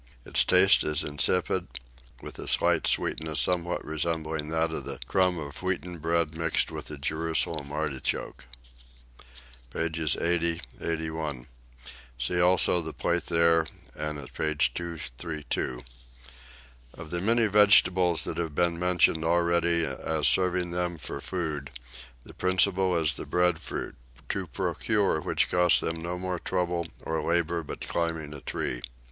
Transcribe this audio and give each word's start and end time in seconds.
Its 0.25 0.43
taste 0.43 0.83
is 0.83 1.03
insipid, 1.03 1.67
with 2.23 2.39
a 2.39 2.47
slight 2.47 2.87
sweetness 2.87 3.39
somewhat 3.39 3.85
resembling 3.85 4.49
that 4.49 4.71
of 4.71 4.83
the 4.83 4.99
crumb 5.05 5.37
of 5.37 5.61
wheaten 5.61 5.99
bread 5.99 6.33
mixed 6.35 6.71
with 6.71 6.89
a 6.89 6.97
Jerusalem 6.97 7.71
artichoke. 7.71 8.45
Pages 9.69 10.17
80, 10.19 10.61
81. 10.81 11.45
See 12.17 12.41
also 12.41 12.81
the 12.81 12.93
plate 12.93 13.27
there 13.27 13.67
and 13.95 14.17
at 14.17 14.33
page 14.33 14.73
232. 14.73 15.83
Of 16.97 17.11
the 17.11 17.21
many 17.21 17.45
vegetables 17.45 18.23
that 18.23 18.37
have 18.39 18.55
been 18.55 18.79
mentioned 18.79 19.23
already 19.23 19.85
as 19.85 20.27
serving 20.27 20.71
them 20.71 20.97
for 20.97 21.21
food, 21.21 21.69
the 22.23 22.33
principal 22.33 22.97
is 22.97 23.13
the 23.13 23.27
breadfruit, 23.27 23.93
to 24.29 24.47
procure 24.47 25.21
which 25.21 25.51
costs 25.51 25.79
them 25.79 26.01
no 26.01 26.39
trouble 26.39 26.87
or 27.03 27.21
labour 27.21 27.61
but 27.61 27.81
climbing 27.87 28.33
a 28.33 28.41
tree. 28.41 28.81